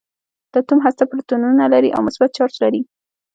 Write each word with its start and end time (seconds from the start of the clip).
د 0.51 0.53
اتوم 0.61 0.79
هسته 0.85 1.03
پروتونونه 1.11 1.63
لري 1.73 1.89
او 1.95 2.01
مثبت 2.07 2.29
چارج 2.37 2.55
لري. 2.63 2.81